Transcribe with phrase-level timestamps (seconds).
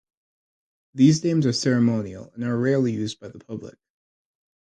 [0.95, 3.75] These names are ceremonial, and are rarely used by the public.